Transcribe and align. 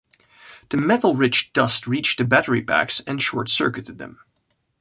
The 0.69 0.77
metal-rich 0.77 1.53
dust 1.53 1.85
reached 1.85 2.17
the 2.17 2.25
battery 2.25 2.63
packs 2.63 3.01
and 3.05 3.21
short-circuited 3.21 3.99
them. 3.99 4.17